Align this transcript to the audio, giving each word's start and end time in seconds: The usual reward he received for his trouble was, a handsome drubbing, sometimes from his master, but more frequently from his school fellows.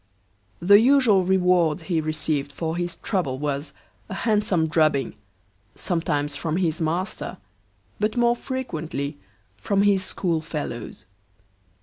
The 0.59 0.79
usual 0.79 1.23
reward 1.23 1.81
he 1.81 2.01
received 2.01 2.51
for 2.51 2.75
his 2.75 2.95
trouble 3.03 3.37
was, 3.37 3.71
a 4.09 4.15
handsome 4.15 4.65
drubbing, 4.65 5.13
sometimes 5.75 6.35
from 6.35 6.57
his 6.57 6.81
master, 6.81 7.37
but 7.99 8.17
more 8.17 8.35
frequently 8.35 9.19
from 9.57 9.83
his 9.83 10.03
school 10.03 10.41
fellows. 10.41 11.05